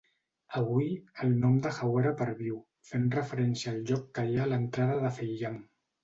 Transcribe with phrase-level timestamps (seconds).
[0.59, 0.85] Avui,
[1.25, 2.55] el nom de "Hawara" perviu,
[2.91, 5.61] fent referència al lloc que hi ha a l'entrada de Faiyum.